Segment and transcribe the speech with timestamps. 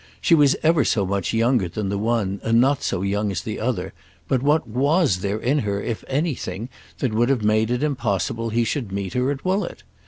[0.19, 3.59] She was ever so much younger than the one and not so young as the
[3.59, 3.93] other;
[4.27, 8.63] but what was there in her, if anything, that would have made it impossible he
[8.63, 9.83] should meet her at Woollett?